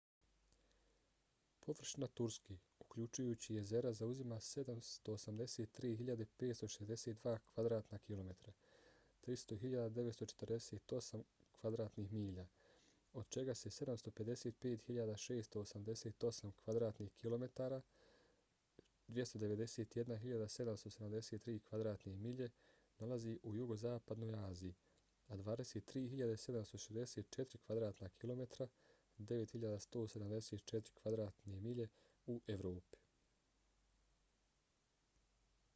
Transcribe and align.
površina 1.65 2.07
turske 2.19 2.55
uključujući 2.85 3.55
jezera 3.55 3.91
zauzima 3.97 4.35
783.562 4.45 7.37
kvadratna 7.53 7.97
kilometra 7.97 8.53
300.948 9.27 11.21
kv. 11.61 11.75
mi. 12.15 12.45
od 13.13 13.29
čega 13.29 13.55
se 13.55 13.69
755.688 13.69 16.51
kvadratnih 16.63 17.11
kilometara 17.13 17.81
291.773 19.07 21.59
kv. 21.69 21.87
mi. 22.09 22.49
nalazi 22.99 23.39
u 23.43 23.55
jugozapadnoj 23.55 24.45
aziji 24.49 24.73
a 25.27 25.35
23.764 25.37 27.57
kvadratnih 27.65 28.11
kilometara 28.17 28.67
9.174 29.19 30.91
kv. 31.29 31.29
mi. 31.49 31.87
u 32.25 32.41
evropi 32.47 32.97